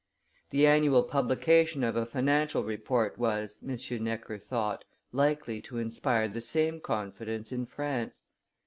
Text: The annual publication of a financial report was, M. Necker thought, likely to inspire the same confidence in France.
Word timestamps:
The 0.49 0.65
annual 0.65 1.03
publication 1.03 1.83
of 1.83 1.95
a 1.95 2.07
financial 2.07 2.63
report 2.63 3.19
was, 3.19 3.59
M. 3.61 3.77
Necker 4.03 4.39
thought, 4.39 4.83
likely 5.11 5.61
to 5.61 5.77
inspire 5.77 6.27
the 6.27 6.41
same 6.41 6.79
confidence 6.79 7.51
in 7.51 7.67
France. 7.67 8.23